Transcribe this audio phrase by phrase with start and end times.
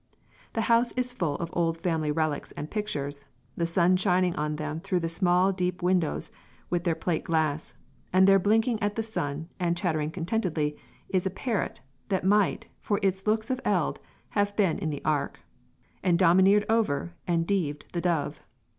[0.53, 4.79] The house is full of old family relics and pictures, the sun shining on them
[4.79, 6.31] through the small deep windows
[6.71, 7.75] with their plate glass;
[8.11, 10.75] and there, blinking at the sun and chattering contentedly,
[11.09, 15.39] is a parrot, that might, for its looks of eld, have been in the ark,
[16.01, 18.41] and domineered over and deaved the dove.